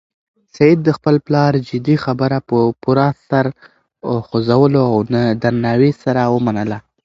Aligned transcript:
سعید 0.55 0.79
د 0.83 0.89
خپل 0.97 1.15
پلار 1.27 1.53
جدي 1.69 1.95
خبره 2.03 2.37
په 2.49 2.57
پوره 2.81 3.07
سر 3.27 3.45
خوځولو 4.27 4.81
او 4.93 4.97
درناوي 5.43 5.91
سره 6.03 6.21
ومنله. 6.35 6.77